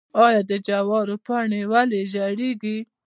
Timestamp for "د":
0.49-0.51